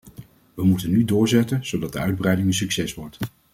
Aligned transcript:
We 0.53 0.63
moeten 0.63 0.89
nu 0.89 1.05
doorzetten, 1.05 1.65
zodat 1.65 1.93
de 1.93 1.99
uitbreiding 1.99 2.47
een 2.47 2.53
succes 2.53 2.93
wordt. 2.93 3.17